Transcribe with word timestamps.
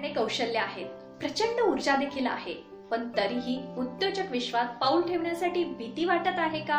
आणि 0.00 0.12
कौशल्य 0.12 0.58
आहेत. 0.58 0.86
प्रचंड 0.86 1.60
ऊर्जा 1.60 1.96
देखील 1.96 2.26
आहे. 2.26 2.54
पण 2.90 3.08
तरीही 3.16 3.62
उद्योजक 3.78 4.22
विश्वात 4.30 4.66
पाऊल 4.66 5.08
ठेवण्यासाठी 5.08 5.64
भीती 5.64 6.04
वाटत 6.04 6.38
आहे 6.38 6.60
का? 6.60 6.76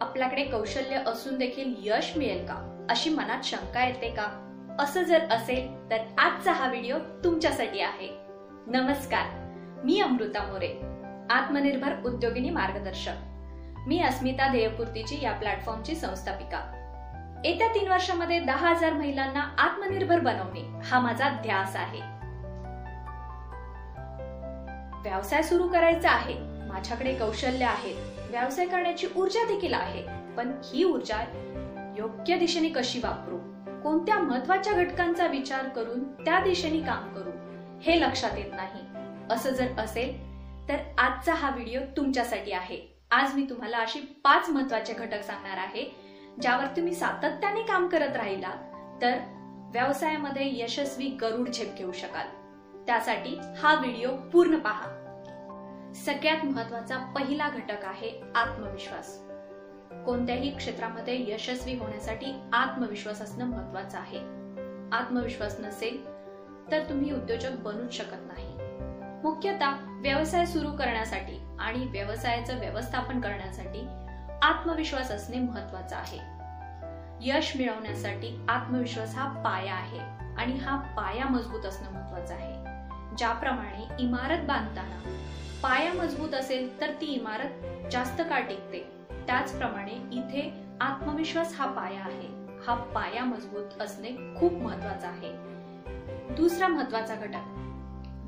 आपल्याकडे 0.00 0.44
कौशल्य 0.44 0.96
असून 0.96 1.38
देखील 1.38 1.74
यश 1.78 2.12
मिळेल 2.16 2.46
का? 2.46 2.86
अशी 2.90 3.10
मनात 3.10 3.38
शंका 3.44 3.86
येते 3.86 4.10
का? 4.10 4.26
असं 4.80 5.02
जर 5.02 5.18
असेल 5.30 5.90
तर 5.90 5.96
आजचा 6.18 6.52
हा 6.52 6.68
व्हिडिओ 6.68 6.98
तुमच्यासाठी 7.24 7.80
आहे. 7.80 8.08
नमस्कार. 8.66 9.26
मी 9.84 10.00
अमृता 10.00 10.42
मोरे 10.42 10.80
आत्मनिर्भर 11.30 11.94
उद्योगिनी 12.04 12.50
मार्गदर्शक. 12.50 13.14
मी 13.86 14.00
अस्मिता 14.00 14.48
ध्येयपूर्तीची 14.48 15.16
या 15.22 15.32
प्लॅटफॉर्मची 15.32 15.94
संस्थापिका. 15.94 16.83
येत्या 17.44 17.68
तीन 17.68 17.88
वर्षामध्ये 17.88 18.40
दहा 18.40 18.68
हजार 18.68 18.92
महिलांना 18.92 19.40
आत्मनिर्भर 19.58 20.20
बनवणे 20.20 20.80
हा 20.84 21.00
माझा 21.00 21.28
ध्यास 21.28 21.76
आहे. 21.76 22.00
व्यवसाय 25.02 25.42
सुरू 25.42 25.68
करायचा 25.68 26.10
आहे. 26.10 26.34
माझ्याकडे 26.68 27.14
कौशल्य 27.14 27.64
आहेत 27.64 27.94
व्यवसाय 28.30 28.66
करण्याची 28.66 29.06
ऊर्जा 29.16 29.46
देखील 29.46 29.74
आहे. 29.74 30.02
पण 30.36 30.52
ही 30.64 30.84
ऊर्जा 30.84 31.16
योग्य 31.98 32.36
दिशेने 32.36 32.68
कशी 32.68 32.98
वापरू? 32.98 33.38
कोणत्या 33.82 34.18
महत्त्वाच्या 34.18 34.72
घटकांचा 34.72 35.26
विचार 35.26 35.68
करून 35.68 36.12
त्या 36.12 36.40
दिशेने 36.40 36.80
काम 36.80 37.14
करू? 37.14 37.30
हे 37.80 38.00
लक्षात 38.00 38.38
येत 38.38 38.52
नाही. 38.52 38.82
असं 39.30 39.50
जर 39.50 39.66
असेल 39.78 40.18
तर 40.68 40.76
आजचा 40.98 41.34
हा 41.34 41.50
व्हिडिओ 41.50 41.80
तुमच्यासाठी 41.96 42.52
आहे. 42.52 43.00
आज 43.10 43.34
मी 43.34 43.46
तुम्हाला 43.50 43.78
अशी 43.78 44.00
पाच 44.24 44.48
महत्त्वाचे 44.48 44.92
घटक 44.92 45.22
सांगणार 45.22 45.56
आहे. 45.56 46.03
ज्यावर 46.42 46.66
तुम्ही 46.66 46.94
सातत्याने 46.94 47.62
काम 47.62 47.88
करत 47.88 48.16
राहिला 48.16 48.50
तर 49.02 49.18
व्यवसायामध्ये 49.72 50.62
यशस्वी 50.62 51.08
गरुड 51.08 51.48
झेप 51.48 51.74
घेऊ 51.78 51.92
शकाल. 51.92 52.26
त्यासाठी 52.86 53.40
हा 53.58 53.74
व्हिडिओ 53.74 54.10
पूर्ण 54.32 54.58
पहा. 54.58 54.86
सगळ्यात 55.94 56.44
महत्त्वाचा 56.44 56.96
पहिला 56.96 57.48
घटक 57.48 57.84
आहे 57.84 58.22
आत्मविश्वास. 58.34 59.20
कोणत्याही 60.06 60.56
क्षेत्रामध्ये 60.56 61.32
यशस्वी 61.32 61.78
होण्यासाठी 61.78 62.42
आत्मविश्वास 62.52 63.22
असणं 63.22 63.44
महत्वाचं 63.44 63.98
आहे. 63.98 64.18
आत्मविश्वास 64.92 65.60
नसेल 65.60 66.06
तर 66.70 66.82
तुम्ही 66.88 67.12
उद्योजक 67.12 67.50
बनूच 67.50 67.92
शकत 67.92 68.32
नाही. 68.34 68.54
मुख्यतः 69.22 69.70
व्यवसाय 69.80 70.46
सुरू 70.46 70.72
करण्यासाठी 70.72 71.56
आणि 71.58 71.86
व्यवसायाचं 71.86 72.58
व्यवस्थापन 72.58 73.20
करण्यासाठी 73.20 74.03
आत्मविश्वास 74.44 75.10
असणे 75.10 75.38
महत्वाचं 75.38 75.96
आहे. 75.96 76.18
यश 77.20 77.56
मिळवण्यासाठी 77.56 78.46
आत्मविश्वास 78.48 79.14
हा 79.14 79.42
पाया 79.42 79.74
आहे 79.74 79.98
आणि 80.36 80.52
हा 80.52 80.76
पाया 80.76 81.26
मजबूत 81.26 81.66
असणं 81.66 81.92
महत्वाचं 81.92 82.34
आहे. 82.34 82.52
ज्याप्रमाणे 83.16 84.02
इमारत 84.02 84.38
बांधताना 84.38 84.98
पाया 85.62 85.92
मजबूत 85.92 86.34
असेल 86.34 86.80
तर 86.80 86.90
ती 87.00 87.06
इमारत 87.06 87.50
जास्त 87.92 88.20
काळ 88.20 88.42
टिकते. 88.42 88.92
त्याचप्रमाणे 89.26 89.92
इथे 89.92 90.62
आत्मविश्वास 90.80 91.54
हा 91.54 91.66
पाया 91.66 92.00
आहे. 92.00 92.28
हा 92.66 92.74
पाया 92.74 93.24
मजबूत 93.24 93.82
असणे 93.82 94.40
खूप 94.40 94.52
महत्त्वाचा 94.52 95.08
आहे. 95.08 95.32
दुसरा 96.34 96.68
महत्त्वाचा 96.68 97.14
घटक 97.14 97.52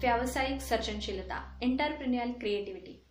व्यावसायिक 0.04 0.60
सर्जनशीलता 0.60 1.58
एंटरप्रिन्युअल 1.62 2.30
क्रिएटिव्हिटी 2.30 3.02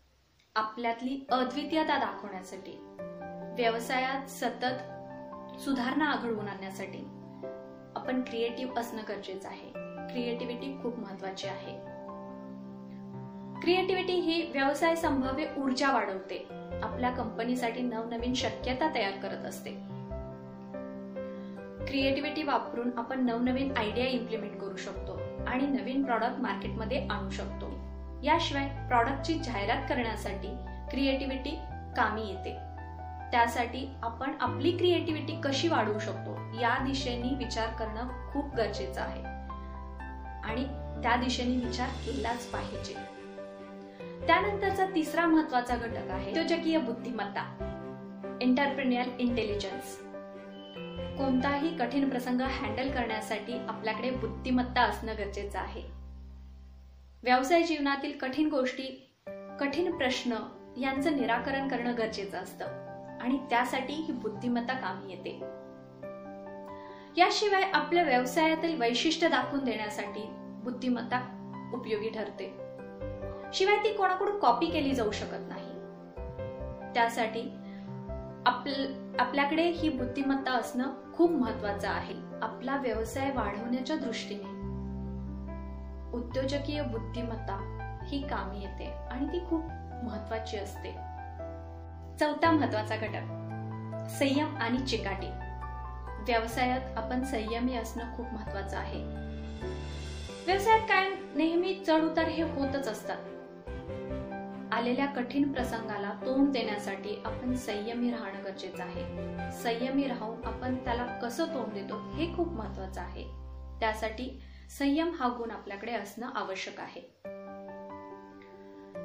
आपल्यातली 0.56 1.26
अद्वितीयता 1.31 1.98
दाखवण्यासाठी 1.98 2.95
व्यवसायात 3.56 4.30
सतत 4.30 4.75
सुधारणा 5.59 6.16
घडवून 6.23 6.48
आणण्यासाठी 6.48 7.08
आपण 7.95 8.22
क्रिएटिव्ह 8.22 8.80
असणं 8.80 9.02
गरजेचं 9.09 9.48
आहे. 9.48 9.70
क्रिएटिव्हिटी 10.14 10.80
खूप 10.84 11.00
महत्वाची 11.00 11.48
आहे. 11.48 11.73
क्रिएटिव्हिटी 13.61 14.14
ही 14.14 14.52
व्यवसाय 14.52 14.95
संभाव्य 14.95 15.45
ऊर्जा 15.58 15.92
वाढवते. 15.92 16.48
आपल्या 16.83 17.10
कंपनीसाठी 17.10 17.82
नवनवीन 17.82 18.33
शक्यता 18.33 18.95
तयार 18.95 19.11
करत 19.11 19.45
असते. 19.45 19.70
क्रिएटिव्हिटी 21.87 22.43
वापरून 22.43 22.89
आपण 22.98 23.26
नवनवीन 23.26 23.77
आयडिया 23.77 24.08
इम्प्लिमेंट 24.08 24.61
करू 24.61 24.76
शकतो 24.76 25.20
आणि 25.48 25.66
नवीन 25.66 26.04
प्रॉडक्ट 26.04 26.42
मार्केटमध्ये 26.42 27.08
आणू 27.08 27.30
शकतो. 27.30 27.72
याशिवाय 28.23 28.87
प्रॉडक्टची 28.87 29.33
जाहिरात 29.33 29.89
करण्यासाठी 29.89 30.48
क्रिएटिव्हिटी 30.92 31.52
कामी 31.98 32.22
येते. 32.22 32.64
त्यासाठी 33.36 33.90
आपण 34.04 34.32
आपली 34.42 34.72
क्रिएटिव्हिटी 34.72 35.42
कशी 35.44 35.68
वाढवू 35.68 36.00
शकतो 36.00 36.36
या 36.62 36.84
दिशेने 36.84 37.36
विचार 37.36 37.68
करणं 37.70 38.32
खूप 38.32 38.56
गरजेचं 38.56 39.02
आहे. 39.02 39.23
आणि 40.44 40.64
त्या 41.02 41.16
दिशेने 41.16 41.66
विचार 41.66 41.90
केलाच 41.90 42.46
पाहिजे. 42.46 42.94
त्यानंतरचा 44.28 44.86
तिसरा 44.86 45.26
महत्त्वाचा 45.26 45.76
घटक 45.76 46.10
आहे 46.10 46.32
उद्योजकीय 46.32 46.78
बुद्धिमत्ता 46.78 47.44
एंटरप्रिन्युअल 48.42 49.10
इंटेलिजन्स 49.20 50.00
कोणताही 51.17 51.78
कठीण 51.78 52.10
प्रसंग 52.10 52.42
हँडल 52.42 52.92
करण्यासाठी 52.92 53.58
आपल्याकडे 53.70 54.12
बुद्धिमत्ता 54.12 54.82
असणं 54.82 55.14
गरजेचं 55.17 55.60
आहे. 55.60 55.84
व्यवसाय 57.23 57.64
जीवनातील 57.64 58.17
कठीण 58.17 58.50
गोष्टी 58.50 59.12
कठीण 59.60 59.98
प्रश्न 59.98 60.36
यांचं 60.78 61.16
निराकरण 61.16 61.67
करणं 61.67 61.98
गरजेचं 61.98 62.38
असतं. 62.38 62.85
आणि 63.21 63.37
त्यासाठी 63.49 63.93
ही 63.93 64.14
बुद्धिमत्ता 64.14 64.73
कामी 64.73 65.11
येते. 65.11 65.43
याशिवाय 67.17 67.61
आपल्या 67.61 68.03
व्यवसायातील 68.03 68.81
वैशिष्ट्य 68.81 69.27
दाखवून 69.27 69.64
देण्यासाठी 69.64 70.23
बुद्धिमत्ता 70.64 71.20
उपयोगी 71.73 72.09
ठरते. 72.09 72.58
शिवाय 73.54 73.77
ती 73.77 73.93
कोणाकडून 73.93 74.39
कॉपी 74.39 74.65
केली 74.65 74.95
जाऊ 74.95 75.11
शकत 75.11 75.48
नाही. 75.48 75.75
त्यासाठी 76.93 77.42
आपल्याकडे 79.20 79.64
ही 79.64 79.89
बुद्धिमत्ता 79.89 80.52
असणं 80.52 81.14
खूप 81.14 81.31
महत्वाचं 81.31 81.89
आहे. 81.89 82.14
आपला 82.42 82.77
व्यवसाय 82.77 83.31
वाढवण्याच्या 83.31 83.95
दृष्टीने. 83.95 84.65
उद्योजकीय 86.17 86.81
बुद्धिमत्ता 86.81 87.71
ही 88.04 88.21
कामी 88.21 88.61
येते 88.61 88.86
आणि 88.86 89.27
ती 89.27 89.39
खूप 89.49 89.61
महत्वाची 90.04 90.58
असते. 90.58 91.14
चौथा 92.20 92.52
महत्त्वाचा 92.52 92.95
घटक 92.95 93.36
संयम 94.09 94.58
आणि 94.58 94.87
चिकाटी. 94.87 95.27
व्यवसायात 96.31 96.98
आपण 96.98 97.23
संयमी 97.23 97.76
असणं 97.76 98.17
खूप 98.17 98.26
महत्वाचं 98.33 98.77
आहे. 98.77 99.02
व्यवसायात 100.45 100.80
काय 100.80 101.09
नेहमी 101.36 101.83
चढ 101.87 102.02
उतार 102.02 102.25
हे 102.25 102.43
होतच 102.43 102.87
असतात. 102.87 103.17
आलेल्या 104.73 105.05
कठीण 105.05 105.52
प्रसंगाला 105.52 106.09
तोंड 106.09 106.52
देण्यासाठी 106.52 107.21
आपण 107.25 107.55
संयमी 107.55 108.11
राहणं 108.11 108.43
गरजेचं 108.43 108.83
आहे. 108.83 109.02
संयमी 109.52 110.08
राहून 110.08 110.45
आपण 110.45 110.75
त्याला 110.75 111.05
कसं 111.05 111.45
तोंड 111.45 111.73
देतो 111.73 112.11
हे 112.14 112.36
खूप 112.36 112.48
महत्वाचं 112.48 113.02
आहे. 113.02 113.23
त्यासाठी 113.80 114.42
संयम 114.80 115.11
हा 115.20 115.27
गुण 115.27 115.52
आपल्याकडे 115.52 115.92
असणं 115.92 116.27
आवश्यक 116.36 116.80
आहे. 116.80 117.02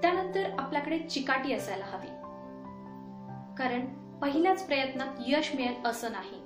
त्यानंतर 0.03 0.50
आपल्याकडे 0.59 0.99
चिकाटी 0.99 1.53
असायला 1.53 1.84
हवी. 1.84 2.19
कारण 3.60 3.87
पहिल्याच 4.19 4.66
प्रयत्नात 4.66 5.06
यश 5.26 5.53
मिळेल 5.54 5.87
असं 5.87 6.12
नाही. 6.12 6.41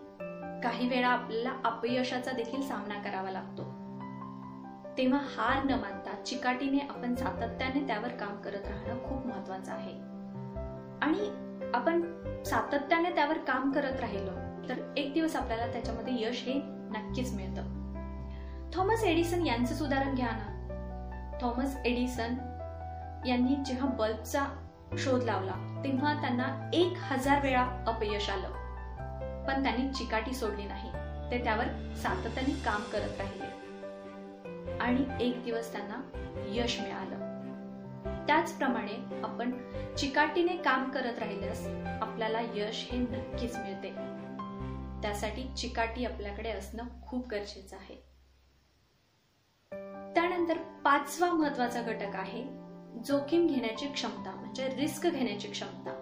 काही 0.60 0.88
वेळा 0.88 1.08
आपल्याला 1.08 1.50
अपयशाचा 1.64 2.32
देखील 2.32 2.62
सामना 2.62 2.94
करावा 2.94 3.30
लागतो. 3.30 3.62
तेव्हा 4.98 5.18
हार 5.22 5.64
न 5.64 5.70
मानता 5.70 6.22
चिकाटीने 6.26 6.78
आपण 6.78 7.14
सातत्याने 7.14 7.86
त्यावर 7.86 8.08
काम 8.08 8.42
करत 8.42 8.68
राहणं 8.68 9.08
खूप 9.08 9.26
महत्वाचं 9.26 9.72
आहे. 9.72 9.92
आणि 11.02 11.30
आपण 11.74 12.02
सातत्याने 12.42 13.10
त्यावर 13.10 13.38
काम 13.38 13.72
करत 13.72 14.00
राहिलो 14.00 14.68
तर 14.68 14.94
एक 14.96 15.12
दिवस 15.12 15.36
आपल्याला 15.36 15.66
त्याच्यामध्ये 15.66 16.14
यश 16.22 16.44
हे 16.46 16.54
नक्कीच 16.64 17.34
मिळतं. 17.34 17.62
थॉमस 18.74 19.04
एडिसन 19.04 19.46
यांचं 19.46 19.84
उदाहरण 19.84 20.14
घ्या 20.14 20.30
ना. 20.30 20.50
थॉमस 21.42 21.76
एडिसन 21.84 22.34
यांनी 23.26 23.54
जेव्हा 23.64 23.86
बल्बचा 23.86 24.63
शोध 24.98 25.22
लावला. 25.22 25.82
तेव्हा 25.84 26.20
त्यांना 26.20 26.70
एक 26.72 26.92
हजार 26.96 27.42
वेळा 27.42 27.84
अपयश 27.86 28.30
आलं. 28.30 28.48
पण 29.46 29.62
त्यांनी 29.62 29.92
चिकाटी 29.92 30.34
सोडली 30.34 30.64
नाही. 30.64 30.90
ते 31.30 31.44
त्यावर 31.44 31.94
सातत्याने 31.94 32.62
काम 32.64 32.82
करत 32.82 33.20
राहिले. 33.20 33.64
आणि 34.78 35.28
एक 35.28 35.44
दिवस 35.44 35.72
त्यांना 35.72 36.18
यश 36.48 36.80
मिळालं. 36.80 37.34
त्याचप्रमाणे 38.26 39.22
आपण 39.22 39.50
चिकाटीने 39.94 40.56
काम 40.56 40.90
करत 40.90 41.18
राहिल्यास 41.18 41.66
आपल्याला 42.02 42.40
यश 42.40 42.88
हे 42.92 42.98
नक्कीच 42.98 43.56
मिळते. 43.56 43.90
त्यासाठी 45.02 45.54
चिकाटी 45.54 46.04
आपल्याकडे 46.04 46.50
असणं 46.50 46.84
खूप 47.06 47.28
गरजेचं 47.28 47.76
आहे. 47.76 47.94
त्यानंतर 50.14 50.56
पाचवा 50.56 51.32
महत्त्वाचा 51.32 51.82
घटक 51.82 52.16
आहे 52.16 52.63
जोखीम 53.02 53.46
घेण्याची 53.46 53.86
क्षमता 53.86 54.30
म्हणजे 54.30 54.68
रिस्क 54.76 55.06
घेण्याची 55.06 55.48
क्षमता. 55.48 56.00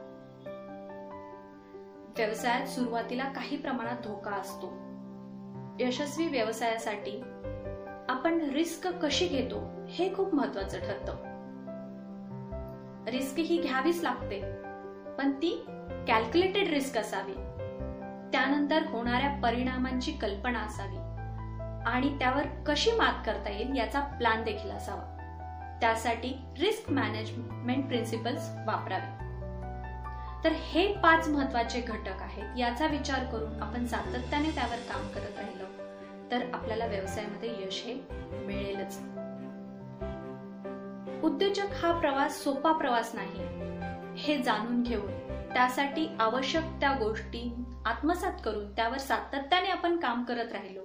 व्यवसायात 2.16 2.66
सुरुवातीला 2.66 3.24
काही 3.24 3.56
प्रमाणात 3.56 3.96
धोका 4.04 4.30
असतो. 4.30 4.72
यशस्वी 5.80 6.26
व्यवसायासाठी 6.26 7.22
आपण 8.08 8.40
रिस्क 8.40 8.86
कशी 8.86 9.26
घेतो 9.26 9.86
हे 9.88 10.14
खूप 10.14 10.34
महत्वाचं 10.34 10.78
ठरतं. 10.78 11.16
रिस्क 13.06 13.38
ही 13.38 13.60
घ्यावीच 13.62 14.02
लागते 14.02 14.40
पण 15.18 15.30
ती 15.30 15.64
कॅल्क्युलेटेड 16.08 16.68
रिस्क 16.68 16.98
असावी. 16.98 17.34
त्यानंतर 18.32 18.82
होणाऱ्या 18.86 19.40
परिणामांची 19.42 20.12
कल्पना 20.12 20.58
असावी. 20.58 20.96
आणि 21.86 22.18
त्यावर 22.18 22.42
कशी 22.66 22.90
मात 22.90 23.22
करता 23.26 23.50
येईल 23.50 23.76
याचा 23.76 24.00
प्लॅन 24.00 24.44
देखील 24.44 24.70
असावा. 24.70 25.11
त्यासाठी 25.82 26.28
रिस्क 26.60 26.90
मॅनेजमेंट 26.90 27.86
प्रिन्सिपल्स 27.88 28.48
वापरावे. 28.66 29.22
तर 30.44 30.52
हे 30.52 30.92
पाच 30.94 31.28
महत्त्वाचे 31.28 31.80
घटक 31.80 32.20
आहेत 32.20 32.58
याचा 32.58 32.86
विचार 32.86 33.24
करून 33.24 33.62
आपण 33.62 33.86
सातत्याने 33.86 34.50
त्यावर 34.50 34.76
काम 34.76 35.08
करत 35.08 35.38
राहिलो 35.38 35.64
तर 36.30 36.44
आपल्याला 36.54 36.86
व्यवसायामध्ये 36.86 37.50
यश 37.50 37.82
हे 37.86 37.94
मिळेलच. 38.46 38.98
उद्योजक 41.24 41.72
हा 41.72 41.98
प्रवास 42.00 42.42
सोपा 42.44 42.72
प्रवास 42.72 43.14
नाही 43.14 43.44
हे 44.16 44.42
जाणून 44.42 44.82
घेऊन 44.82 45.12
त्यासाठी 45.54 46.08
आवश्यक 46.20 46.62
त्या 46.80 46.92
गोष्टी 46.92 47.64
आत्मसात 47.86 48.32
करून 48.44 48.72
त्यावर 48.72 48.98
सातत्याने 48.98 49.68
आपण 49.68 49.96
काम 49.96 50.24
करत 50.24 50.52
राहिलो 50.52 50.84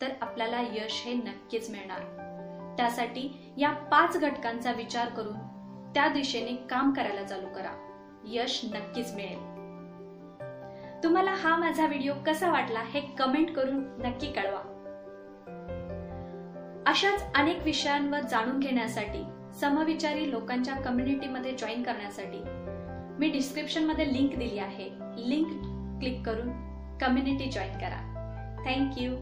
तर 0.00 0.08
आपल्याला 0.20 0.60
यश 0.60 1.02
हे 1.04 1.14
नक्कीच 1.14 1.70
मिळणार. 1.70 2.30
त्यासाठी 2.80 3.52
या 3.56 3.70
पाच 3.70 4.20
घटकांचा 4.20 4.72
विचार 4.72 5.08
करून 5.08 5.38
त्या 5.94 6.08
दिशेने 6.08 6.56
काम 6.56 6.92
करायला 6.92 7.22
चालू 7.22 7.46
करा. 7.46 7.86
यश 8.24 8.66
नक्कीच 8.74 9.14
मिळेल. 9.14 9.38
तुम्हाला 11.04 11.30
हा 11.30 11.56
माझा 11.56 11.86
व्हिडिओ 11.86 12.12
कसा 12.26 12.50
वाटला 12.50 12.78
हे 12.80 13.00
कमेंट 13.00 13.50
करून 13.50 13.76
नक्की 13.76 14.26
कळवा. 14.26 14.76
अशाच 16.86 17.34
अनेक 17.34 17.62
विषयांवर 17.64 18.20
जाणून 18.20 18.58
घेण्यासाठी 18.58 19.24
समविचारी 19.60 20.30
लोकांच्या 20.30 20.74
कम्युनिटीमध्ये 20.74 21.52
जॉईन 21.52 21.82
करण्यासाठी 21.82 22.42
मी 23.18 23.30
डिस्क्रिप्शनमध्ये 23.30 24.12
लिंक 24.12 24.34
दिली 24.34 24.58
आहे. 24.58 24.90
लिंक 25.16 25.46
क्लिक 26.00 26.26
करून 26.26 26.48
कम्युनिटी 26.98 27.50
जॉईन 27.50 27.72
करा. 27.72 28.06
Thank you 28.66 29.12